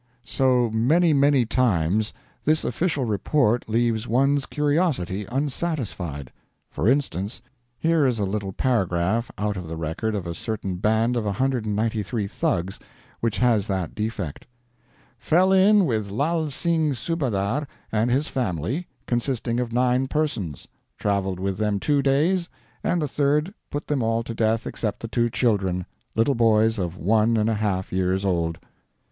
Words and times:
]So 0.23 0.71
many 0.71 1.13
many 1.13 1.45
times 1.45 2.11
this 2.43 2.63
Official 2.63 3.05
Report 3.05 3.69
leaves 3.69 4.07
one's 4.07 4.47
curiosity 4.47 5.27
unsatisfied. 5.29 6.31
For 6.71 6.89
instance, 6.89 7.39
here 7.77 8.03
is 8.07 8.17
a 8.17 8.25
little 8.25 8.51
paragraph 8.51 9.29
out 9.37 9.57
of 9.57 9.67
the 9.67 9.77
record 9.77 10.15
of 10.15 10.25
a 10.25 10.33
certain 10.33 10.77
band 10.77 11.15
of 11.15 11.25
193 11.25 12.25
Thugs, 12.25 12.79
which 13.19 13.37
has 13.37 13.67
that 13.67 13.93
defect: 13.93 14.47
"Fell 15.19 15.51
in 15.51 15.85
with 15.85 16.09
Lall 16.09 16.49
Sing 16.49 16.95
Subahdar 16.95 17.67
and 17.91 18.09
his 18.09 18.27
family, 18.27 18.87
consisting 19.05 19.59
of 19.59 19.71
nine 19.71 20.07
persons. 20.07 20.67
Traveled 20.97 21.39
with 21.39 21.59
them 21.59 21.79
two 21.79 22.01
days, 22.01 22.49
and 22.83 22.99
the 22.99 23.07
third 23.07 23.53
put 23.69 23.85
them 23.85 24.01
all 24.01 24.23
to 24.23 24.33
death 24.33 24.65
except 24.65 25.01
the 25.01 25.07
two 25.07 25.29
children, 25.29 25.85
little 26.15 26.33
boys 26.33 26.79
of 26.79 26.97
one 26.97 27.37
and 27.37 27.51
a 27.51 27.53
half 27.53 27.93
years 27.93 28.25
old." 28.25 28.57